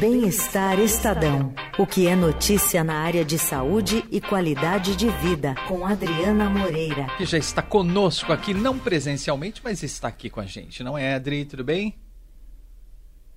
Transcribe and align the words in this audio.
Bem-Estar 0.00 0.78
Estadão. 0.78 1.52
O 1.76 1.84
que 1.84 2.06
é 2.06 2.14
notícia 2.14 2.84
na 2.84 3.00
área 3.00 3.24
de 3.24 3.36
saúde 3.36 4.04
e 4.12 4.20
qualidade 4.20 4.94
de 4.94 5.10
vida, 5.10 5.56
com 5.66 5.84
Adriana 5.84 6.48
Moreira. 6.48 7.08
Que 7.16 7.24
já 7.24 7.36
está 7.36 7.62
conosco 7.62 8.32
aqui, 8.32 8.54
não 8.54 8.78
presencialmente, 8.78 9.60
mas 9.64 9.82
está 9.82 10.06
aqui 10.06 10.30
com 10.30 10.38
a 10.38 10.46
gente, 10.46 10.84
não 10.84 10.96
é, 10.96 11.14
Adri? 11.14 11.44
Tudo 11.44 11.64
bem? 11.64 11.98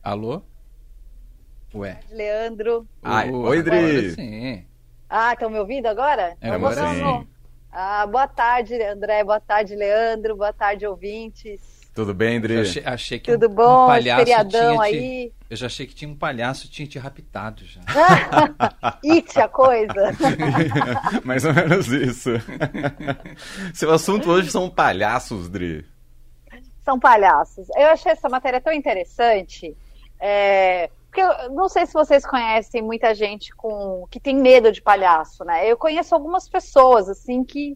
Alô? 0.03 0.43
Ué. 1.73 1.99
Leandro. 2.11 2.87
Ai, 3.01 3.31
oi, 3.31 3.59
Adri. 3.59 4.11
Sim. 4.11 4.65
Ah, 5.09 5.33
estão 5.33 5.49
me 5.49 5.57
ouvindo 5.57 5.87
agora? 5.87 6.37
É, 6.39 6.51
agora 6.51 6.75
sim. 6.93 7.27
Ah, 7.71 8.05
boa 8.05 8.27
tarde, 8.27 8.79
André. 8.83 9.23
Boa 9.23 9.39
tarde, 9.39 9.75
Leandro. 9.75 10.35
Boa 10.35 10.53
tarde, 10.53 10.85
ouvintes. 10.85 11.80
Tudo 11.93 12.13
bem, 12.13 12.37
André? 12.37 12.61
Achei, 12.61 12.83
achei 12.85 13.19
que 13.19 13.31
Tudo 13.31 13.47
um, 13.47 13.55
bom? 13.55 13.83
um 13.83 13.87
palhaço 13.87 14.19
feriadão 14.19 14.71
tinha 14.71 14.81
aí. 14.81 15.29
Te, 15.29 15.33
eu 15.49 15.57
já 15.57 15.65
achei 15.65 15.85
que 15.85 15.93
tinha 15.93 16.09
um 16.09 16.15
palhaço 16.15 16.69
tinha 16.69 16.87
te 16.87 16.97
raptado 16.97 17.65
já. 17.65 17.81
It 19.03 19.39
a 19.39 19.49
coisa. 19.49 20.11
Mais 21.25 21.43
ou 21.43 21.53
menos 21.53 21.87
isso. 21.87 22.29
Seu 23.73 23.91
assunto 23.91 24.29
hoje 24.29 24.49
são 24.49 24.69
palhaços, 24.69 25.49
Dri. 25.49 25.85
São 26.85 26.97
palhaços. 26.97 27.67
Eu 27.75 27.87
achei 27.89 28.13
essa 28.13 28.29
matéria 28.29 28.61
tão 28.61 28.71
interessante. 28.71 29.75
É, 30.17 30.89
porque 31.07 31.21
eu 31.21 31.51
não 31.51 31.67
sei 31.67 31.85
se 31.85 31.93
vocês 31.93 32.25
conhecem 32.25 32.81
muita 32.81 33.13
gente 33.13 33.53
com 33.53 34.07
que 34.09 34.17
tem 34.17 34.33
medo 34.33 34.71
de 34.71 34.81
palhaço, 34.81 35.43
né? 35.43 35.69
Eu 35.69 35.75
conheço 35.75 36.15
algumas 36.15 36.47
pessoas 36.47 37.09
assim 37.09 37.43
que, 37.43 37.75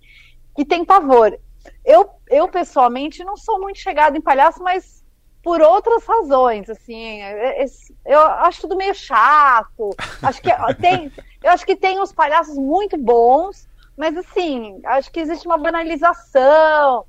que 0.56 0.64
têm 0.64 0.86
pavor. 0.86 1.38
Eu, 1.84 2.10
eu, 2.30 2.48
pessoalmente, 2.48 3.24
não 3.24 3.38
sou 3.38 3.60
muito 3.60 3.80
chegada 3.80 4.18
em 4.18 4.22
palhaço, 4.22 4.62
mas 4.62 5.04
por 5.46 5.62
outras 5.62 6.04
razões, 6.04 6.68
assim, 6.72 7.20
eu 8.04 8.20
acho 8.20 8.62
tudo 8.62 8.76
meio 8.76 8.96
chato, 8.96 9.96
acho 10.24 10.42
que 10.42 10.50
tem, 10.82 11.12
eu 11.44 11.52
acho 11.52 11.64
que 11.64 11.76
tem 11.76 12.02
uns 12.02 12.12
palhaços 12.12 12.58
muito 12.58 12.98
bons, 12.98 13.68
mas 13.96 14.18
assim, 14.18 14.80
acho 14.84 15.12
que 15.12 15.20
existe 15.20 15.46
uma 15.46 15.58
banalização, 15.58 17.06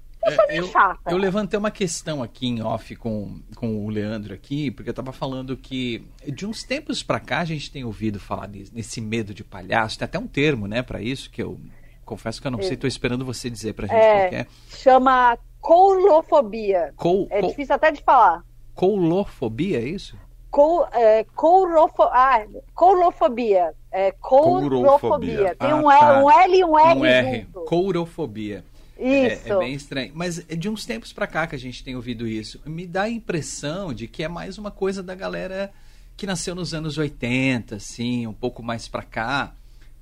meio 0.49 0.65
eu, 0.65 0.69
chata. 0.69 1.11
Eu 1.11 1.17
levantei 1.17 1.59
uma 1.59 1.71
questão 1.71 2.23
aqui 2.23 2.47
em 2.47 2.63
off 2.63 2.95
com, 2.97 3.41
com 3.55 3.85
o 3.87 3.89
Leandro 3.89 4.35
aqui, 4.35 4.71
porque 4.71 4.91
eu 4.91 4.95
tava 4.95 5.13
falando 5.13 5.57
que 5.57 6.07
de 6.27 6.47
uns 6.47 6.63
tempos 6.63 7.03
para 7.03 7.21
cá 7.21 7.41
a 7.41 7.45
gente 7.45 7.71
tem 7.71 7.85
ouvido 7.85 8.21
falar 8.21 8.49
nesse 8.49 9.01
medo 9.01 9.33
de 9.33 9.45
palhaço, 9.45 9.99
tem 9.99 10.05
até 10.05 10.19
um 10.19 10.27
termo, 10.27 10.67
né, 10.67 10.83
para 10.83 11.01
isso 11.01 11.31
que 11.31 11.43
eu 11.43 11.59
confesso 12.07 12.41
que 12.41 12.47
eu 12.47 12.51
não 12.51 12.63
sei, 12.63 12.75
estou 12.75 12.89
esperando 12.89 13.25
você 13.25 13.51
dizer 13.51 13.75
pra 13.75 13.87
gente 13.87 13.99
é, 13.99 14.29
qual 14.29 14.41
é. 14.41 14.47
Chama 14.69 15.39
coulofobia. 15.61 16.95
Col, 16.97 17.27
é 17.29 17.41
col, 17.41 17.51
difícil 17.51 17.75
até 17.75 17.91
de 17.91 18.03
falar. 18.03 18.43
Coulofobia, 18.75 19.79
é 19.79 19.85
isso? 19.85 20.17
Col, 20.51 20.87
é, 20.93 21.21
ah, 21.21 22.47
coulofobia. 22.75 23.75
É, 23.91 24.13
courofobia. 24.13 25.55
Tem 25.57 25.71
ah, 25.71 25.77
um, 25.77 25.89
tá. 25.89 26.15
L, 26.15 26.23
um 26.23 26.31
L 26.31 26.57
e 26.57 26.65
um 26.65 26.79
R, 26.79 26.99
um 26.99 27.05
R. 27.05 27.41
junto. 27.41 27.61
Courofobia. 27.67 28.65
Isso. 28.99 29.49
É, 29.49 29.53
é, 29.53 29.59
bem 29.59 29.75
estranho. 29.75 30.13
Mas 30.15 30.39
é 30.49 30.57
de 30.57 30.69
uns 30.69 30.87
tempos 30.87 31.13
pra 31.13 31.27
cá 31.27 31.47
que 31.47 31.55
a 31.55 31.59
gente 31.59 31.85
tem 31.85 31.97
ouvido 31.97 32.27
isso. 32.27 32.61
Me 32.65 32.87
dá 32.87 33.03
a 33.03 33.11
impressão 33.11 33.93
de 33.93 34.07
que 34.07 34.23
é 34.23 34.29
mais 34.29 34.57
uma 34.57 34.71
coisa 34.71 35.03
da 35.03 35.15
galera 35.15 35.71
que 36.17 36.27
nasceu 36.27 36.55
nos 36.55 36.73
anos 36.73 36.97
80, 36.97 37.77
assim, 37.77 38.27
um 38.27 38.33
pouco 38.33 38.63
mais 38.63 38.89
pra 38.89 39.03
cá. 39.03 39.53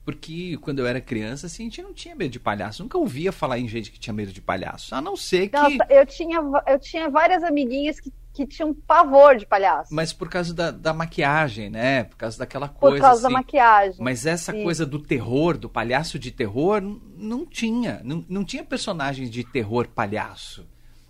Porque 0.05 0.59
quando 0.61 0.81
eu 0.81 0.87
era 0.87 1.01
criança, 1.01 1.47
assim, 1.47 1.63
a 1.63 1.65
gente 1.65 1.83
não 1.83 1.95
tinha 1.95 2.15
medo 2.15 2.31
de 2.31 2.39
palhaço. 2.39 2.83
Nunca 2.83 2.99
ouvia 2.99 3.33
falar 3.33 3.59
em 3.59 3.67
gente 3.67 3.91
que 3.91 3.99
tinha 3.99 4.13
medo 4.13 4.33
de 4.33 4.41
palhaço. 4.41 4.95
A 4.95 5.01
não 5.01 5.17
ser 5.17 5.49
que. 5.49 5.57
Nossa, 5.57 5.87
eu 5.89 6.05
tinha, 6.05 6.41
eu 6.67 6.79
tinha 6.79 7.09
várias 7.09 7.43
amiguinhas 7.43 7.99
que, 7.99 8.13
que 8.35 8.47
tinham 8.47 8.75
pavor 8.75 9.37
de 9.37 9.47
palhaço. 9.47 9.95
Mas 9.95 10.13
por 10.13 10.29
causa 10.29 10.53
da, 10.53 10.71
da 10.71 10.93
maquiagem, 10.93 11.71
né? 11.71 12.05
Por 12.05 12.17
causa 12.19 12.39
daquela 12.39 12.69
coisa. 12.69 12.97
Por 12.97 13.01
causa 13.01 13.27
assim. 13.27 13.35
da 13.35 13.41
maquiagem. 13.41 13.97
Mas 13.99 14.27
essa 14.27 14.53
Sim. 14.53 14.63
coisa 14.63 14.85
do 14.85 15.01
terror, 15.01 15.57
do 15.57 15.71
palhaço 15.71 16.19
de 16.19 16.31
terror, 16.31 16.83
não 17.17 17.47
tinha. 17.47 18.03
Não, 18.05 18.23
não 18.29 18.45
tinha 18.45 18.63
personagens 18.63 19.31
de 19.31 19.43
terror 19.43 19.89
palhaço. 19.89 20.69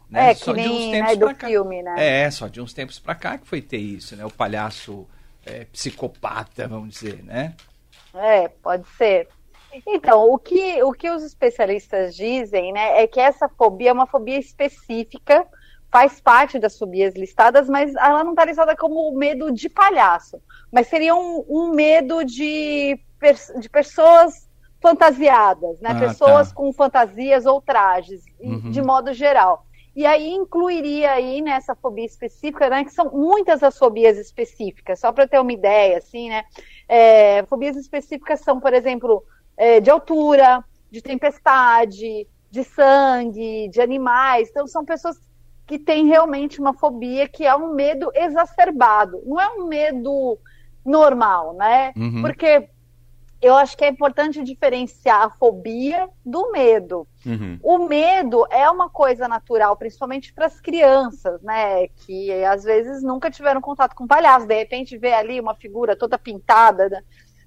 Né? 0.09 0.31
É, 0.31 0.35
que 0.37 0.53
nem 0.53 0.93
né, 0.93 1.17
do 1.17 1.35
filme, 1.35 1.83
né? 1.83 1.95
É, 1.97 2.31
só 2.31 2.47
de 2.47 2.61
uns 2.61 2.73
tempos 2.73 3.01
pra 3.01 3.17
cá 3.17 3.39
que 3.39 3.49
foi 3.49 3.61
ter 3.61 3.79
isso, 3.79 4.15
né? 4.15 4.25
O 4.25 4.31
palhaço 4.31 5.05
é, 5.45 5.65
psicopata, 5.65 6.69
vamos 6.69 6.91
dizer, 6.91 7.25
né? 7.25 7.55
É, 8.15 8.49
pode 8.49 8.87
ser. 8.97 9.29
Então, 9.87 10.31
o 10.31 10.39
que, 10.39 10.83
o 10.85 10.93
que 10.93 11.11
os 11.11 11.25
especialistas 11.25 12.15
dizem, 12.15 12.73
né, 12.73 13.03
é 13.03 13.07
que 13.09 13.19
essa 13.19 13.49
fobia 13.49 13.91
é 13.91 13.93
uma 13.93 14.07
fobia 14.07 14.39
específica, 14.39 15.45
faz 15.91 16.21
parte 16.21 16.59
das 16.59 16.79
fobias 16.79 17.15
listadas, 17.15 17.69
mas 17.69 17.95
ela 17.97 18.23
não 18.23 18.31
está 18.33 18.45
listada 18.45 18.77
como 18.77 19.11
medo 19.17 19.51
de 19.53 19.69
palhaço, 19.69 20.41
mas 20.73 20.87
seria 20.87 21.15
um, 21.15 21.45
um 21.49 21.71
medo 21.71 22.25
de, 22.25 22.99
de 23.59 23.69
pessoas 23.69 24.49
fantasiadas, 24.81 25.81
né, 25.81 25.91
Ah, 25.91 25.99
pessoas 25.99 26.49
tá. 26.51 26.55
com 26.55 26.73
fantasias 26.73 27.47
ou 27.47 27.61
trajes, 27.61 28.23
Uhum. 28.41 28.71
de 28.71 28.83
modo 28.83 29.13
geral. 29.13 29.67
E 29.95 30.05
aí 30.05 30.29
incluiria 30.31 31.13
aí 31.13 31.41
nessa 31.41 31.75
fobia 31.75 32.05
específica, 32.05 32.69
né, 32.69 32.85
que 32.85 32.93
são 32.93 33.11
muitas 33.13 33.63
as 33.63 33.79
fobias 33.79 34.19
específicas, 34.19 34.99
só 34.99 35.13
para 35.13 35.29
ter 35.29 35.39
uma 35.39 35.53
ideia, 35.53 35.99
assim, 35.99 36.29
né, 36.29 36.45
é, 36.89 37.45
fobias 37.45 37.77
específicas 37.77 38.41
são, 38.41 38.59
por 38.59 38.73
exemplo, 38.73 39.23
é, 39.57 39.81
de 39.81 39.91
altura, 39.91 40.65
de 40.91 41.01
tempestade, 41.01 42.27
de 42.51 42.65
sangue, 42.65 43.69
de 43.69 43.81
animais. 43.81 44.49
Então, 44.51 44.67
são 44.67 44.85
pessoas 44.85 45.17
que 45.67 45.79
têm 45.79 46.07
realmente 46.07 46.61
uma 46.61 46.75
fobia 46.75 47.27
que 47.29 47.45
é 47.45 47.57
um 47.57 47.75
medo 47.75 48.11
exacerbado. 48.15 49.23
Não 49.25 49.41
é 49.41 49.49
um 49.49 49.67
medo 49.67 50.39
normal, 50.85 51.55
né? 51.55 51.93
Uhum. 51.97 52.23
Porque 52.23 52.69
eu 53.45 53.55
acho 53.55 53.77
que 53.77 53.85
é 53.85 53.89
importante 53.89 54.43
diferenciar 54.43 55.23
a 55.23 55.31
fobia 55.31 56.09
do 56.25 56.51
medo. 56.51 57.07
Uhum. 57.27 57.59
O 57.63 57.79
medo 57.87 58.47
é 58.51 58.69
uma 58.71 58.89
coisa 58.89 59.29
natural, 59.29 59.77
principalmente 59.77 60.33
para 60.33 60.47
as 60.47 60.61
crianças, 60.61 61.43
né? 61.43 61.87
Que 61.89 62.33
às 62.45 62.65
vezes 62.65 63.03
nunca 63.03 63.31
tiveram 63.31 63.61
contato 63.61 63.95
com 63.95 64.07
palhaço, 64.07 64.47
de 64.47 64.55
repente 64.55 64.97
vê 64.97 65.13
ali 65.13 65.39
uma 65.39 65.55
figura 65.55 65.95
toda 65.95 66.19
pintada, 66.19 66.89
né? 66.89 67.03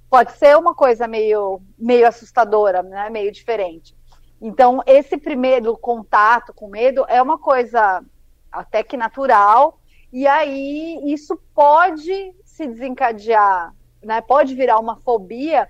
pode 0.09 0.34
ser 0.34 0.56
uma 0.56 0.74
coisa 0.74 1.08
meio, 1.08 1.62
meio 1.78 2.08
assustadora, 2.08 2.84
né? 2.84 3.09
Meio 3.09 3.31
diferente. 3.31 3.96
Então, 4.40 4.84
esse 4.85 5.18
primeiro 5.18 5.75
contato 5.78 6.53
com 6.53 6.69
medo 6.69 7.06
é 7.08 7.19
uma 7.22 7.38
coisa 7.38 8.03
até 8.52 8.84
que 8.84 8.96
natural, 8.96 9.79
e 10.14 10.25
aí 10.28 11.02
isso 11.12 11.35
pode 11.53 12.34
se 12.46 12.68
desencadear, 12.68 13.74
né? 14.03 14.22
Pode 14.22 14.53
virar 14.56 14.79
uma 14.79 14.97
fobia 14.97 15.68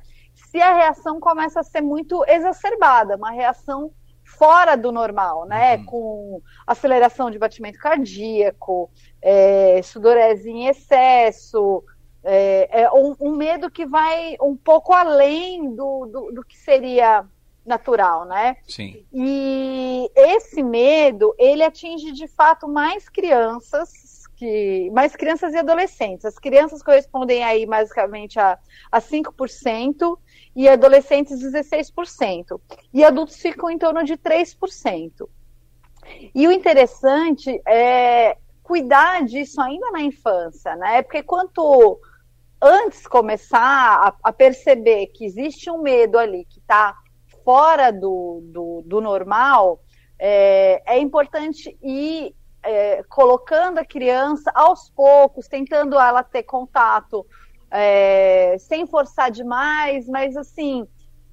se 0.49 0.61
a 0.61 0.73
reação 0.73 1.19
começa 1.19 1.59
a 1.59 1.63
ser 1.63 1.81
muito 1.81 2.23
exacerbada, 2.25 3.17
uma 3.17 3.31
reação 3.31 3.91
fora 4.23 4.75
do 4.75 4.91
normal, 4.91 5.45
né? 5.45 5.77
Uhum. 5.77 5.85
Com 5.85 6.41
aceleração 6.65 7.29
de 7.29 7.37
batimento 7.37 7.79
cardíaco, 7.79 8.89
é, 9.21 9.81
sudorese 9.83 10.49
em 10.49 10.67
excesso, 10.67 11.83
é, 12.23 12.81
é 12.83 12.91
um, 12.91 13.15
um, 13.19 13.35
medo 13.35 13.69
que 13.69 13.85
vai 13.85 14.37
um 14.41 14.55
pouco 14.55 14.93
além 14.93 15.73
do, 15.75 16.05
do, 16.05 16.31
do, 16.31 16.43
que 16.43 16.57
seria 16.57 17.25
natural, 17.65 18.25
né? 18.25 18.55
Sim. 18.67 19.05
E 19.13 20.09
esse 20.15 20.63
medo, 20.63 21.35
ele 21.37 21.63
atinge 21.63 22.13
de 22.13 22.27
fato 22.27 22.67
mais 22.67 23.09
crianças, 23.09 24.23
que, 24.37 24.89
mais 24.91 25.15
crianças 25.15 25.53
e 25.53 25.57
adolescentes. 25.57 26.23
As 26.23 26.37
crianças 26.37 26.83
correspondem 26.83 27.43
aí 27.43 27.65
basicamente 27.65 28.39
a, 28.39 28.57
a 28.91 29.01
5% 29.01 30.17
e 30.55 30.69
adolescentes 30.69 31.39
16%. 31.39 32.61
E 32.93 33.03
adultos 33.03 33.37
ficam 33.37 33.69
em 33.69 33.77
torno 33.77 34.03
de 34.03 34.15
3%. 34.15 35.27
E 36.33 36.47
o 36.47 36.51
interessante 36.51 37.61
é 37.67 38.37
cuidar 38.63 39.25
disso 39.25 39.59
ainda 39.59 39.91
na 39.91 40.01
infância, 40.01 40.75
né? 40.75 41.01
Porque 41.01 41.23
quanto 41.23 41.99
antes 42.61 43.07
começar 43.07 43.59
a, 43.59 44.15
a 44.23 44.31
perceber 44.31 45.07
que 45.07 45.25
existe 45.25 45.69
um 45.69 45.81
medo 45.81 46.17
ali 46.17 46.45
que 46.45 46.59
está 46.59 46.95
fora 47.43 47.91
do, 47.91 48.41
do, 48.43 48.83
do 48.85 49.01
normal, 49.01 49.81
é, 50.19 50.81
é, 50.85 50.99
importante 50.99 51.77
ir 51.81 52.35
é, 52.67 53.03
colocando 53.09 53.79
a 53.79 53.85
criança 53.85 54.51
aos 54.53 54.89
poucos, 54.89 55.47
tentando 55.47 55.99
ela 55.99 56.23
ter 56.23 56.43
contato, 56.43 57.25
é, 57.71 58.55
sem 58.59 58.85
forçar 58.85 59.31
demais, 59.31 60.07
mas 60.07 60.37
assim, 60.37 60.87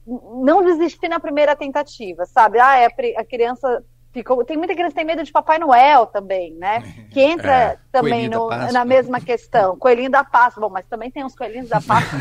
não 0.06 0.64
desistir 0.64 1.08
na 1.08 1.20
primeira 1.20 1.54
tentativa, 1.56 2.24
sabe? 2.26 2.58
Ah, 2.58 2.78
é 2.78 2.86
a, 2.86 3.20
a 3.20 3.24
criança 3.24 3.84
Ficou, 4.14 4.44
tem 4.44 4.56
muita 4.56 4.74
criança 4.74 4.92
que 4.92 5.00
tem 5.00 5.04
medo 5.04 5.24
de 5.24 5.32
Papai 5.32 5.58
Noel 5.58 6.06
também, 6.06 6.54
né? 6.54 6.84
Que 7.10 7.20
entra 7.20 7.52
É, 7.52 7.78
também 7.90 8.28
no- 8.28 8.48
na 8.48 8.84
mesma 8.84 9.20
questão. 9.20 9.76
Coelhinho 9.76 10.10
da 10.10 10.22
Páscoa. 10.22 10.60
Bom, 10.60 10.70
mas 10.72 10.86
também 10.86 11.10
tem 11.10 11.24
uns 11.24 11.34
coelhinhos 11.34 11.68
da 11.68 11.80
Páscoa, 11.80 12.20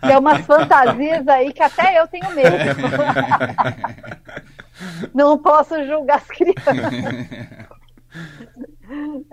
que 0.00 0.12
é 0.12 0.18
umas 0.18 0.46
fantasias 0.46 1.26
aí 1.26 1.52
que 1.52 1.62
até 1.62 2.00
eu 2.00 2.06
tenho 2.06 2.30
medo. 2.30 2.58
Não 5.12 5.36
posso 5.36 5.84
julgar 5.84 6.18
as 6.18 6.28
crianças. 6.28 6.64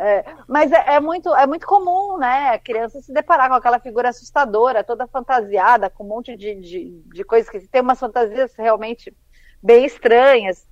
É, 0.01 0.23
mas 0.47 0.71
é, 0.71 0.95
é, 0.95 0.99
muito, 1.01 1.35
é 1.35 1.45
muito 1.45 1.67
comum, 1.67 2.17
né? 2.17 2.51
A 2.51 2.59
criança 2.59 3.01
se 3.01 3.11
deparar 3.11 3.49
com 3.49 3.55
aquela 3.55 3.79
figura 3.79 4.07
assustadora, 4.07 4.81
toda 4.81 5.05
fantasiada, 5.05 5.89
com 5.89 6.05
um 6.05 6.07
monte 6.07 6.37
de, 6.37 6.55
de, 6.55 7.01
de 7.05 7.23
coisas 7.25 7.49
que 7.49 7.59
tem 7.67 7.81
umas 7.81 7.99
fantasias 7.99 8.55
realmente 8.55 9.13
bem 9.61 9.83
estranhas. 9.83 10.65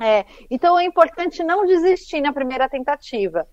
É, 0.00 0.24
então 0.50 0.78
é 0.78 0.84
importante 0.84 1.44
não 1.44 1.66
desistir 1.66 2.22
na 2.22 2.32
primeira 2.32 2.70
tentativa. 2.70 3.46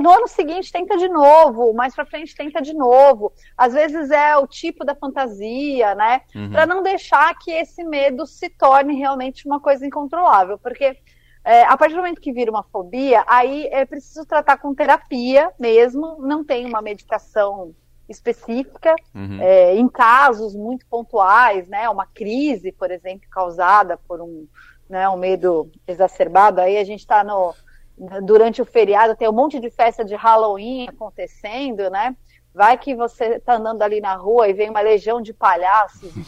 No 0.00 0.10
ano 0.10 0.26
seguinte 0.26 0.72
tenta 0.72 0.96
de 0.96 1.08
novo, 1.08 1.72
mais 1.72 1.94
para 1.94 2.04
frente 2.04 2.34
tenta 2.34 2.60
de 2.60 2.72
novo. 2.72 3.32
Às 3.56 3.72
vezes 3.72 4.10
é 4.10 4.36
o 4.36 4.48
tipo 4.48 4.84
da 4.84 4.96
fantasia, 4.96 5.94
né? 5.94 6.22
Uhum. 6.34 6.50
Para 6.50 6.66
não 6.66 6.82
deixar 6.82 7.32
que 7.38 7.52
esse 7.52 7.84
medo 7.84 8.26
se 8.26 8.48
torne 8.48 8.96
realmente 8.96 9.46
uma 9.46 9.60
coisa 9.60 9.86
incontrolável, 9.86 10.58
porque 10.58 10.96
é, 11.44 11.62
a 11.64 11.76
partir 11.76 11.94
do 11.94 11.98
momento 11.98 12.20
que 12.20 12.32
vira 12.32 12.50
uma 12.50 12.62
fobia, 12.62 13.22
aí 13.26 13.66
é 13.70 13.84
preciso 13.84 14.24
tratar 14.24 14.56
com 14.56 14.74
terapia 14.74 15.50
mesmo, 15.58 16.16
não 16.20 16.42
tem 16.42 16.64
uma 16.64 16.80
medicação 16.80 17.74
específica, 18.08 18.94
uhum. 19.14 19.40
é, 19.40 19.76
em 19.76 19.88
casos 19.88 20.54
muito 20.54 20.86
pontuais, 20.86 21.68
né, 21.68 21.88
uma 21.88 22.06
crise, 22.06 22.72
por 22.72 22.90
exemplo, 22.90 23.28
causada 23.30 23.98
por 24.08 24.20
um, 24.20 24.46
né, 24.88 25.08
um 25.08 25.16
medo 25.16 25.70
exacerbado, 25.86 26.60
aí 26.60 26.78
a 26.78 26.84
gente 26.84 27.00
está 27.00 27.22
no 27.22 27.54
durante 28.24 28.60
o 28.60 28.64
feriado 28.64 29.14
tem 29.14 29.28
um 29.28 29.32
monte 29.32 29.60
de 29.60 29.70
festa 29.70 30.04
de 30.04 30.16
Halloween 30.16 30.88
acontecendo, 30.88 31.88
né? 31.90 32.16
Vai 32.54 32.78
que 32.78 32.94
você 32.94 33.40
tá 33.40 33.56
andando 33.56 33.82
ali 33.82 34.00
na 34.00 34.14
rua 34.14 34.48
e 34.48 34.52
vem 34.52 34.70
uma 34.70 34.80
legião 34.80 35.20
de 35.20 35.32
palhaços. 35.32 36.12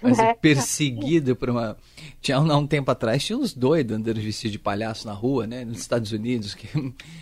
Mas 0.00 0.18
né? 0.18 0.34
perseguido 0.34 1.34
por 1.34 1.50
uma. 1.50 1.76
Tinha 2.20 2.38
um, 2.38 2.56
um 2.56 2.64
tempo 2.68 2.88
atrás, 2.92 3.24
tinha 3.24 3.36
uns 3.36 3.52
doidos 3.52 3.96
andando 3.96 4.20
vestidos 4.20 4.52
de 4.52 4.60
palhaço 4.60 5.08
na 5.08 5.12
rua, 5.12 5.44
né? 5.44 5.64
Nos 5.64 5.78
Estados 5.78 6.12
Unidos. 6.12 6.54
Que... 6.54 6.68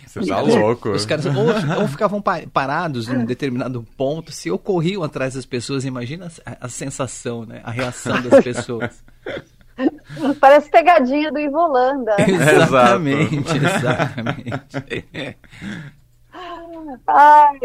Você 0.05 0.19
os 0.19 0.27
tá 0.27 0.35
caras, 0.35 0.55
louco. 0.55 0.91
Os 0.91 1.07
caras 1.07 1.25
ou, 1.25 1.33
ou, 1.81 1.87
ficavam 1.87 2.21
parados 2.21 3.09
em 3.09 3.17
um 3.17 3.25
determinado 3.25 3.83
ponto, 3.97 4.31
se 4.31 4.51
ou 4.51 4.59
corriam 4.59 5.01
atrás 5.01 5.33
das 5.33 5.47
pessoas, 5.47 5.85
imagina 5.85 6.31
a, 6.45 6.67
a 6.67 6.69
sensação, 6.69 7.47
né? 7.47 7.61
A 7.63 7.71
reação 7.71 8.21
das 8.21 8.43
pessoas. 8.43 9.03
Parece 10.39 10.69
pegadinha 10.69 11.31
do 11.31 11.39
Ivolanda. 11.39 12.15
exatamente, 12.19 13.57
exatamente. 13.57 15.07
Ai, 17.07 17.59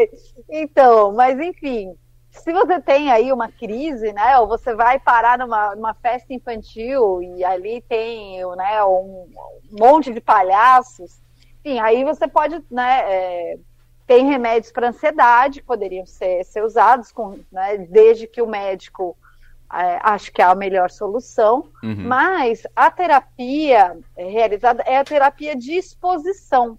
então, 0.49 1.13
mas 1.13 1.37
enfim, 1.39 1.93
se 2.31 2.53
você 2.53 2.79
tem 2.79 3.11
aí 3.11 3.31
uma 3.31 3.49
crise, 3.49 4.13
né, 4.13 4.37
ou 4.39 4.47
você 4.47 4.73
vai 4.73 4.99
parar 4.99 5.37
numa, 5.37 5.75
numa 5.75 5.93
festa 5.93 6.33
infantil 6.33 7.21
e 7.21 7.43
ali 7.43 7.81
tem 7.81 8.39
né, 8.55 8.83
um, 8.83 9.27
um 9.71 9.79
monte 9.79 10.13
de 10.13 10.21
palhaços, 10.21 11.21
enfim, 11.59 11.79
aí 11.79 12.03
você 12.03 12.27
pode, 12.27 12.63
né, 12.71 13.01
é, 13.05 13.59
tem 14.07 14.25
remédios 14.25 14.71
para 14.71 14.89
ansiedade, 14.89 15.61
poderiam 15.61 16.05
ser, 16.05 16.43
ser 16.45 16.63
usados, 16.63 17.11
com, 17.11 17.39
né, 17.51 17.77
desde 17.77 18.27
que 18.27 18.41
o 18.41 18.47
médico 18.47 19.17
acho 20.03 20.31
que 20.31 20.41
é 20.41 20.45
a 20.45 20.55
melhor 20.55 20.89
solução, 20.89 21.69
uhum. 21.83 22.07
mas 22.07 22.63
a 22.75 22.91
terapia 22.91 23.97
realizada 24.17 24.83
é 24.85 24.97
a 24.97 25.03
terapia 25.03 25.55
de 25.55 25.73
exposição, 25.73 26.77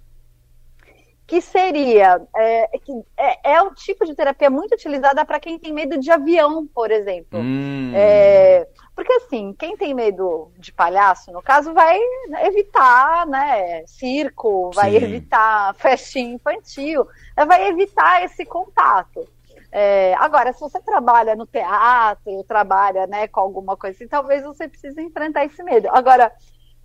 que 1.27 1.41
seria 1.41 2.21
é, 2.37 2.79
que 2.79 2.93
é, 3.17 3.53
é 3.55 3.63
um 3.63 3.73
tipo 3.73 4.05
de 4.05 4.15
terapia 4.15 4.51
muito 4.51 4.75
utilizada 4.75 5.25
para 5.25 5.41
quem 5.41 5.59
tem 5.59 5.73
medo 5.73 5.99
de 5.99 6.11
avião, 6.11 6.67
por 6.67 6.91
exemplo. 6.91 7.39
Hum. 7.39 7.93
É, 7.95 8.69
porque 8.95 9.13
assim, 9.15 9.55
quem 9.59 9.77
tem 9.77 9.95
medo 9.95 10.53
de 10.59 10.73
palhaço, 10.73 11.33
no 11.33 11.41
caso, 11.41 11.73
vai 11.73 11.99
evitar, 12.45 13.27
né, 13.27 13.83
circo, 13.87 14.71
vai 14.75 14.91
Sim. 14.91 14.97
evitar 14.97 15.75
festinha 15.77 16.35
infantil, 16.35 17.07
vai 17.47 17.69
evitar 17.69 18.23
esse 18.25 18.45
contato. 18.45 19.27
É, 19.75 20.15
agora, 20.19 20.53
se 20.53 20.61
você 20.61 20.79
trabalha 20.81 21.35
no 21.35 21.47
teatro, 21.47 22.45
trabalha 22.45 23.07
né, 23.07 23.27
com 23.27 23.41
alguma 23.41 23.75
coisa 23.75 23.97
assim, 23.97 24.07
talvez 24.07 24.45
você 24.45 24.69
precise 24.69 25.01
enfrentar 25.01 25.47
esse 25.47 25.63
medo. 25.63 25.89
Agora, 25.91 26.31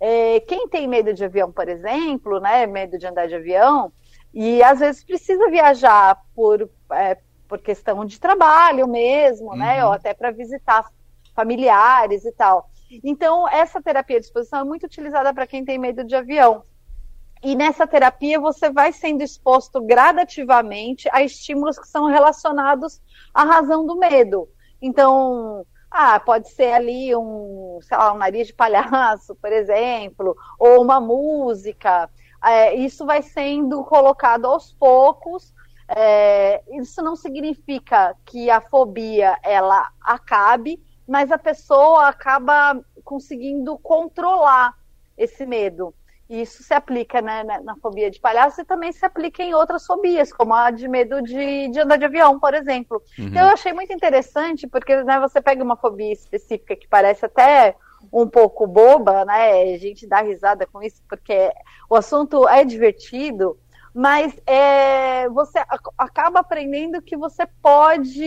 é, 0.00 0.40
quem 0.40 0.66
tem 0.68 0.88
medo 0.88 1.12
de 1.12 1.22
avião, 1.22 1.52
por 1.52 1.68
exemplo, 1.68 2.40
né, 2.40 2.66
medo 2.66 2.96
de 2.96 3.06
andar 3.06 3.28
de 3.28 3.34
avião, 3.34 3.92
e 4.32 4.62
às 4.62 4.78
vezes 4.78 5.04
precisa 5.04 5.50
viajar 5.50 6.18
por, 6.34 6.66
é, 6.92 7.18
por 7.46 7.58
questão 7.58 8.06
de 8.06 8.18
trabalho 8.18 8.88
mesmo, 8.88 9.54
né, 9.54 9.82
uhum. 9.82 9.88
ou 9.88 9.92
até 9.92 10.14
para 10.14 10.30
visitar 10.30 10.88
familiares 11.34 12.24
e 12.24 12.32
tal. 12.32 12.70
Então, 13.04 13.46
essa 13.48 13.82
terapia 13.82 14.18
de 14.18 14.26
exposição 14.26 14.60
é 14.60 14.64
muito 14.64 14.86
utilizada 14.86 15.34
para 15.34 15.46
quem 15.46 15.62
tem 15.62 15.78
medo 15.78 16.04
de 16.04 16.14
avião. 16.14 16.62
E 17.42 17.54
nessa 17.54 17.86
terapia 17.86 18.40
você 18.40 18.70
vai 18.70 18.92
sendo 18.92 19.22
exposto 19.22 19.80
gradativamente 19.80 21.08
a 21.12 21.22
estímulos 21.22 21.78
que 21.78 21.86
são 21.86 22.06
relacionados 22.06 23.00
à 23.32 23.44
razão 23.44 23.86
do 23.86 23.96
medo. 23.96 24.48
Então, 24.80 25.64
ah, 25.90 26.20
pode 26.20 26.50
ser 26.50 26.72
ali 26.72 27.14
um, 27.14 27.78
sei 27.82 27.96
lá, 27.96 28.12
um 28.12 28.18
nariz 28.18 28.48
de 28.48 28.54
palhaço, 28.54 29.34
por 29.36 29.52
exemplo, 29.52 30.36
ou 30.58 30.82
uma 30.82 31.00
música. 31.00 32.10
É, 32.44 32.74
isso 32.74 33.06
vai 33.06 33.22
sendo 33.22 33.84
colocado 33.84 34.46
aos 34.46 34.72
poucos. 34.72 35.54
É, 35.88 36.62
isso 36.78 37.02
não 37.02 37.16
significa 37.16 38.14
que 38.26 38.50
a 38.50 38.60
fobia 38.60 39.38
ela 39.42 39.88
acabe, 40.00 40.82
mas 41.06 41.32
a 41.32 41.38
pessoa 41.38 42.08
acaba 42.08 42.78
conseguindo 43.02 43.78
controlar 43.78 44.74
esse 45.16 45.46
medo. 45.46 45.94
Isso 46.28 46.62
se 46.62 46.74
aplica 46.74 47.22
né, 47.22 47.42
na, 47.42 47.60
na, 47.62 47.76
fobia 47.76 48.10
de 48.10 48.20
palhaço 48.20 48.60
e 48.60 48.64
também 48.64 48.92
se 48.92 49.04
aplica 49.04 49.42
em 49.42 49.54
outras 49.54 49.86
fobias, 49.86 50.30
como 50.30 50.52
a 50.52 50.70
de 50.70 50.86
medo 50.86 51.22
de, 51.22 51.68
de 51.68 51.80
andar 51.80 51.96
de 51.96 52.04
avião, 52.04 52.38
por 52.38 52.52
exemplo. 52.52 53.02
Uhum. 53.18 53.34
Eu 53.34 53.46
achei 53.46 53.72
muito 53.72 53.94
interessante, 53.94 54.66
porque 54.66 55.02
né, 55.04 55.18
você 55.18 55.40
pega 55.40 55.64
uma 55.64 55.76
fobia 55.76 56.12
específica 56.12 56.76
que 56.76 56.86
parece 56.86 57.24
até 57.24 57.74
um 58.12 58.28
pouco 58.28 58.66
boba, 58.66 59.24
né? 59.24 59.74
A 59.74 59.78
gente 59.78 60.06
dá 60.06 60.20
risada 60.20 60.66
com 60.66 60.82
isso, 60.82 61.02
porque 61.08 61.50
o 61.88 61.96
assunto 61.96 62.46
é 62.46 62.62
divertido, 62.62 63.58
mas 63.94 64.38
é, 64.46 65.28
você 65.30 65.58
acaba 65.96 66.40
aprendendo 66.40 67.02
que 67.02 67.16
você 67.16 67.46
pode. 67.62 68.22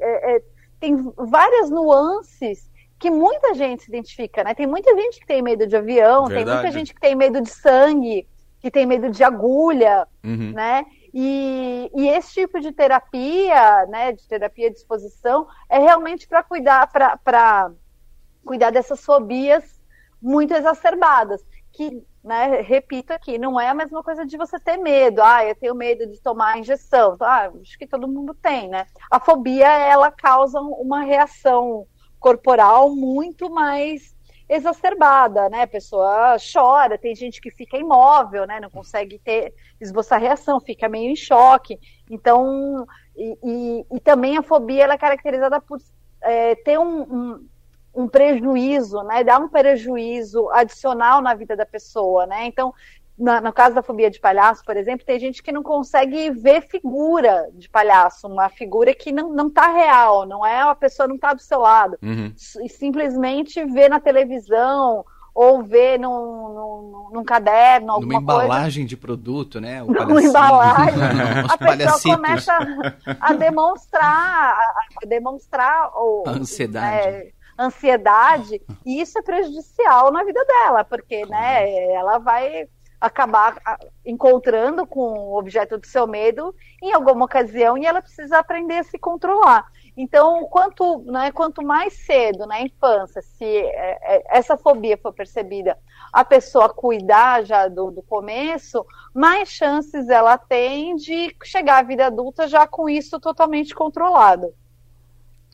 É, 0.00 0.36
é, 0.36 0.42
tem 0.78 0.96
várias 1.16 1.70
nuances 1.70 2.70
que 3.00 3.10
muita 3.10 3.54
gente 3.54 3.82
se 3.82 3.88
identifica, 3.88 4.44
né? 4.44 4.54
Tem 4.54 4.66
muita 4.66 4.94
gente 4.94 5.18
que 5.18 5.26
tem 5.26 5.40
medo 5.40 5.66
de 5.66 5.74
avião, 5.74 6.26
Verdade. 6.26 6.44
tem 6.44 6.54
muita 6.54 6.70
gente 6.70 6.94
que 6.94 7.00
tem 7.00 7.16
medo 7.16 7.40
de 7.40 7.48
sangue, 7.48 8.28
que 8.60 8.70
tem 8.70 8.84
medo 8.84 9.08
de 9.08 9.24
agulha, 9.24 10.06
uhum. 10.22 10.52
né? 10.52 10.84
E, 11.12 11.90
e, 11.96 12.08
esse 12.08 12.34
tipo 12.34 12.60
de 12.60 12.70
terapia, 12.72 13.86
né, 13.86 14.12
de 14.12 14.28
terapia 14.28 14.70
de 14.70 14.76
exposição, 14.76 15.48
é 15.68 15.78
realmente 15.78 16.28
para 16.28 16.42
cuidar, 16.42 16.86
para 16.92 17.72
cuidar 18.44 18.70
dessas 18.70 19.02
fobias 19.02 19.80
muito 20.22 20.54
exacerbadas, 20.54 21.42
que, 21.72 22.04
né, 22.22 22.60
repito 22.60 23.12
aqui, 23.14 23.38
não 23.38 23.58
é 23.58 23.70
a 23.70 23.74
mesma 23.74 24.04
coisa 24.04 24.26
de 24.26 24.36
você 24.36 24.60
ter 24.60 24.76
medo. 24.76 25.22
Ah, 25.22 25.44
eu 25.44 25.54
tenho 25.56 25.74
medo 25.74 26.06
de 26.06 26.20
tomar 26.20 26.58
injeção. 26.58 27.16
Ah, 27.18 27.50
acho 27.60 27.78
que 27.78 27.86
todo 27.86 28.06
mundo 28.06 28.34
tem, 28.34 28.68
né? 28.68 28.86
A 29.10 29.18
fobia, 29.18 29.66
ela 29.66 30.12
causa 30.12 30.60
uma 30.60 31.00
reação 31.02 31.86
corporal 32.20 32.94
muito 32.94 33.50
mais 33.50 34.14
exacerbada, 34.50 35.48
né? 35.48 35.62
A 35.62 35.66
pessoa 35.66 36.36
chora, 36.52 36.98
tem 36.98 37.14
gente 37.14 37.40
que 37.40 37.52
fica 37.52 37.78
imóvel, 37.78 38.46
né? 38.46 38.58
Não 38.58 38.68
consegue 38.68 39.18
ter 39.18 39.54
esboçar 39.80 40.20
reação, 40.20 40.60
fica 40.60 40.88
meio 40.88 41.10
em 41.10 41.16
choque. 41.16 41.78
Então, 42.10 42.84
e, 43.16 43.38
e, 43.42 43.86
e 43.96 44.00
também 44.00 44.36
a 44.36 44.42
fobia 44.42 44.84
ela 44.84 44.94
é 44.94 44.98
caracterizada 44.98 45.60
por 45.60 45.78
é, 46.22 46.56
ter 46.56 46.78
um, 46.78 47.02
um, 47.02 47.48
um, 47.94 48.08
prejuízo, 48.08 49.00
né? 49.04 49.22
Dar 49.22 49.38
um 49.38 49.48
prejuízo 49.48 50.50
adicional 50.50 51.22
na 51.22 51.32
vida 51.32 51.56
da 51.56 51.64
pessoa, 51.64 52.26
né? 52.26 52.46
Então, 52.46 52.74
na, 53.20 53.40
no 53.40 53.52
caso 53.52 53.74
da 53.74 53.82
fobia 53.82 54.10
de 54.10 54.18
palhaço, 54.18 54.64
por 54.64 54.76
exemplo, 54.76 55.04
tem 55.04 55.20
gente 55.20 55.42
que 55.42 55.52
não 55.52 55.62
consegue 55.62 56.30
ver 56.30 56.62
figura 56.62 57.48
de 57.52 57.68
palhaço, 57.68 58.26
uma 58.26 58.48
figura 58.48 58.94
que 58.94 59.12
não, 59.12 59.30
não 59.30 59.50
tá 59.50 59.70
real, 59.70 60.26
não 60.26 60.44
é 60.44 60.62
a 60.62 60.74
pessoa 60.74 61.06
não 61.06 61.18
tá 61.18 61.34
do 61.34 61.42
seu 61.42 61.60
lado. 61.60 61.98
Uhum. 62.02 62.32
E 62.64 62.68
simplesmente 62.68 63.62
vê 63.66 63.88
na 63.88 64.00
televisão 64.00 65.04
ou 65.34 65.62
vê 65.62 65.96
num, 65.98 66.08
num, 66.10 67.10
num 67.12 67.24
caderno, 67.24 67.92
alguma 67.92 68.14
Numa 68.14 68.22
embalagem 68.22 68.82
coisa. 68.82 68.88
de 68.88 68.96
produto, 68.96 69.60
né? 69.60 69.82
O 69.82 69.86
Numa 69.86 70.22
embalagem. 70.22 71.00
a 71.48 71.58
pessoa 71.58 72.16
começa 72.16 72.58
a 73.20 73.32
demonstrar, 73.34 74.58
a 75.02 75.06
demonstrar 75.06 75.90
o, 75.94 76.24
a 76.26 76.30
ansiedade. 76.30 77.06
É, 77.06 77.30
ansiedade, 77.58 78.60
e 78.84 79.00
isso 79.00 79.18
é 79.18 79.22
prejudicial 79.22 80.10
na 80.10 80.24
vida 80.24 80.42
dela, 80.44 80.82
porque, 80.82 81.26
né, 81.26 81.92
ela 81.92 82.18
vai 82.18 82.66
acabar 83.00 83.56
encontrando 84.04 84.86
com 84.86 85.00
o 85.00 85.38
objeto 85.38 85.78
do 85.78 85.86
seu 85.86 86.06
medo 86.06 86.54
em 86.82 86.92
alguma 86.92 87.24
ocasião 87.24 87.78
e 87.78 87.86
ela 87.86 88.02
precisa 88.02 88.38
aprender 88.38 88.78
a 88.78 88.84
se 88.84 88.98
controlar. 88.98 89.66
Então, 89.96 90.46
quanto, 90.50 91.02
né, 91.06 91.32
quanto 91.32 91.62
mais 91.62 91.94
cedo 91.94 92.46
na 92.46 92.60
infância, 92.60 93.22
se 93.22 93.44
é, 93.44 93.98
é, 94.02 94.38
essa 94.38 94.56
fobia 94.56 94.96
for 94.96 95.12
percebida, 95.12 95.76
a 96.12 96.24
pessoa 96.24 96.68
cuidar 96.68 97.44
já 97.44 97.68
do, 97.68 97.90
do 97.90 98.02
começo, 98.02 98.84
mais 99.14 99.48
chances 99.48 100.08
ela 100.08 100.38
tem 100.38 100.94
de 100.96 101.34
chegar 101.44 101.78
à 101.78 101.82
vida 101.82 102.06
adulta 102.06 102.48
já 102.48 102.66
com 102.66 102.88
isso 102.88 103.18
totalmente 103.18 103.74
controlado. 103.74 104.54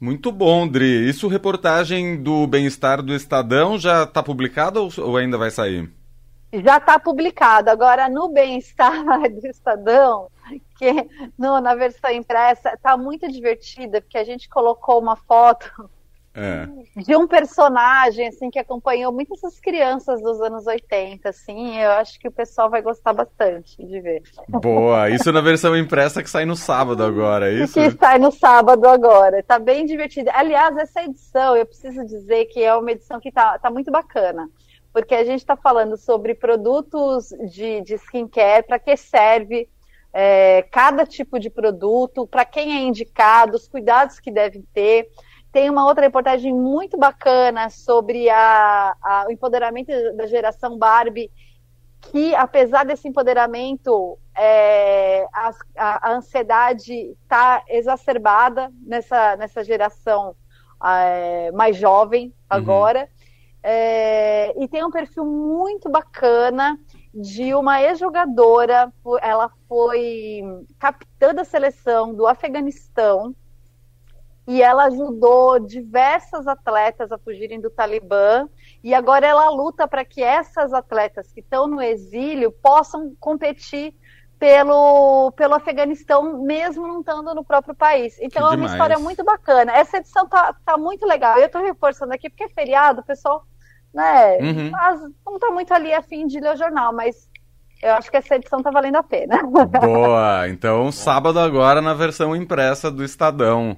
Muito 0.00 0.30
bom, 0.30 0.68
Dri. 0.68 1.08
Isso 1.08 1.26
reportagem 1.26 2.22
do 2.22 2.46
bem-estar 2.46 3.02
do 3.02 3.14
Estadão 3.14 3.78
já 3.78 4.02
está 4.02 4.22
publicada 4.22 4.80
ou 4.80 5.16
ainda 5.16 5.38
vai 5.38 5.50
sair? 5.50 5.90
Já 6.52 6.78
está 6.78 6.98
publicado. 6.98 7.70
Agora, 7.70 8.08
no 8.08 8.28
bem-estar 8.28 9.04
do 9.30 9.46
Estadão, 9.46 10.28
que 10.78 10.92
no, 11.36 11.60
na 11.60 11.74
versão 11.74 12.10
impressa, 12.10 12.70
está 12.70 12.96
muito 12.96 13.30
divertida, 13.30 14.00
porque 14.00 14.18
a 14.18 14.24
gente 14.24 14.48
colocou 14.48 15.00
uma 15.00 15.16
foto 15.16 15.90
é. 16.36 16.68
de 17.00 17.16
um 17.16 17.26
personagem 17.26 18.28
assim 18.28 18.50
que 18.50 18.58
acompanhou 18.58 19.10
muitas 19.10 19.38
essas 19.38 19.58
crianças 19.58 20.20
dos 20.22 20.38
anos 20.42 20.66
80, 20.66 21.28
assim, 21.28 21.78
eu 21.78 21.90
acho 21.92 22.20
que 22.20 22.28
o 22.28 22.32
pessoal 22.32 22.68
vai 22.68 22.82
gostar 22.82 23.14
bastante 23.14 23.82
de 23.82 24.00
ver. 24.00 24.22
Boa, 24.46 25.08
isso 25.08 25.32
na 25.32 25.40
versão 25.40 25.74
impressa 25.74 26.22
que 26.22 26.28
sai 26.28 26.44
no 26.44 26.54
sábado 26.54 27.02
agora, 27.02 27.50
é 27.50 27.54
isso? 27.64 27.72
Que 27.72 27.90
sai 27.92 28.18
no 28.18 28.30
sábado 28.30 28.86
agora, 28.86 29.42
tá 29.42 29.58
bem 29.58 29.86
divertida. 29.86 30.30
Aliás, 30.34 30.76
essa 30.76 31.02
edição, 31.02 31.56
eu 31.56 31.64
preciso 31.64 32.04
dizer 32.04 32.44
que 32.46 32.62
é 32.62 32.74
uma 32.74 32.92
edição 32.92 33.18
que 33.18 33.32
tá, 33.32 33.58
tá 33.58 33.70
muito 33.70 33.90
bacana 33.90 34.46
porque 34.96 35.14
a 35.14 35.24
gente 35.24 35.40
está 35.40 35.54
falando 35.54 35.94
sobre 35.98 36.34
produtos 36.34 37.28
de, 37.50 37.82
de 37.82 37.96
skincare, 37.96 38.66
para 38.66 38.78
que 38.78 38.96
serve 38.96 39.68
é, 40.10 40.62
cada 40.72 41.04
tipo 41.04 41.38
de 41.38 41.50
produto, 41.50 42.26
para 42.26 42.46
quem 42.46 42.78
é 42.78 42.80
indicado, 42.80 43.56
os 43.56 43.68
cuidados 43.68 44.18
que 44.18 44.30
devem 44.30 44.64
ter. 44.72 45.10
Tem 45.52 45.68
uma 45.68 45.84
outra 45.84 46.04
reportagem 46.04 46.50
muito 46.54 46.96
bacana 46.96 47.68
sobre 47.68 48.30
a, 48.30 48.96
a, 49.02 49.26
o 49.28 49.30
empoderamento 49.30 49.92
da 50.16 50.26
geração 50.26 50.78
Barbie, 50.78 51.30
que 52.00 52.34
apesar 52.34 52.86
desse 52.86 53.06
empoderamento, 53.06 54.18
é, 54.34 55.26
a, 55.30 55.50
a, 55.76 56.12
ansiedade 56.14 57.14
está 57.20 57.62
exacerbada 57.68 58.72
nessa, 58.80 59.36
nessa 59.36 59.62
geração 59.62 60.34
é, 60.82 61.52
mais 61.52 61.76
jovem 61.76 62.28
uhum. 62.28 62.32
agora. 62.48 63.00
Uhum. 63.00 63.15
É, 63.68 64.54
e 64.62 64.68
tem 64.68 64.84
um 64.84 64.92
perfil 64.92 65.24
muito 65.24 65.90
bacana 65.90 66.78
de 67.12 67.52
uma 67.52 67.82
ex-jogadora. 67.82 68.92
Ela 69.20 69.50
foi 69.68 70.40
capitã 70.78 71.34
da 71.34 71.42
seleção 71.42 72.14
do 72.14 72.28
Afeganistão 72.28 73.34
e 74.46 74.62
ela 74.62 74.84
ajudou 74.84 75.58
diversas 75.58 76.46
atletas 76.46 77.10
a 77.10 77.18
fugirem 77.18 77.60
do 77.60 77.68
Talibã. 77.68 78.48
E 78.84 78.94
agora 78.94 79.26
ela 79.26 79.50
luta 79.50 79.88
para 79.88 80.04
que 80.04 80.22
essas 80.22 80.72
atletas 80.72 81.32
que 81.32 81.40
estão 81.40 81.66
no 81.66 81.82
exílio 81.82 82.52
possam 82.52 83.16
competir 83.18 83.92
pelo, 84.38 85.32
pelo 85.32 85.54
Afeganistão, 85.54 86.40
mesmo 86.44 86.86
não 86.86 87.00
estando 87.00 87.34
no 87.34 87.44
próprio 87.44 87.74
país. 87.74 88.16
Então 88.20 88.48
que 88.48 88.54
é 88.54 88.58
uma 88.58 88.66
história 88.66 88.96
muito 89.00 89.24
bacana. 89.24 89.72
Essa 89.72 89.96
edição 89.96 90.28
tá, 90.28 90.54
tá 90.64 90.78
muito 90.78 91.04
legal. 91.04 91.36
Eu 91.36 91.46
estou 91.46 91.64
reforçando 91.64 92.12
aqui 92.12 92.30
porque 92.30 92.44
é 92.44 92.48
feriado, 92.48 93.00
o 93.00 93.04
pessoal 93.04 93.44
né? 93.96 94.36
Uhum. 94.38 94.70
Mas 94.70 95.00
não 95.24 95.38
tá 95.38 95.50
muito 95.50 95.72
ali 95.72 95.92
a 95.92 96.02
fim 96.02 96.26
de 96.26 96.38
ler 96.38 96.52
o 96.52 96.56
jornal, 96.56 96.92
mas 96.92 97.28
eu 97.82 97.94
acho 97.94 98.10
que 98.10 98.16
essa 98.18 98.36
edição 98.36 98.62
tá 98.62 98.70
valendo 98.70 98.96
a 98.96 99.02
pena. 99.02 99.42
Boa! 99.80 100.46
Então, 100.48 100.92
sábado 100.92 101.40
agora 101.40 101.80
na 101.80 101.94
versão 101.94 102.36
impressa 102.36 102.90
do 102.90 103.02
Estadão. 103.02 103.76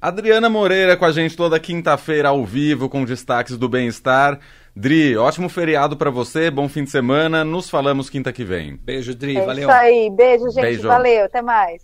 Adriana 0.00 0.48
Moreira 0.48 0.96
com 0.96 1.04
a 1.04 1.10
gente 1.10 1.36
toda 1.36 1.58
quinta-feira 1.58 2.28
ao 2.28 2.44
vivo 2.44 2.88
com 2.88 3.04
destaques 3.04 3.56
do 3.56 3.68
bem-estar. 3.68 4.38
Dri, 4.74 5.16
ótimo 5.16 5.48
feriado 5.48 5.96
para 5.96 6.10
você, 6.10 6.50
bom 6.50 6.68
fim 6.68 6.84
de 6.84 6.90
semana. 6.90 7.44
Nos 7.44 7.68
falamos 7.68 8.08
quinta 8.08 8.32
que 8.32 8.44
vem. 8.44 8.76
Beijo, 8.76 9.14
Dri, 9.14 9.38
é 9.38 9.44
valeu. 9.44 9.68
Isso 9.68 9.78
aí, 9.78 10.10
beijo, 10.10 10.50
gente, 10.50 10.60
Beijo. 10.60 10.86
valeu, 10.86 11.24
até 11.24 11.42
mais. 11.42 11.82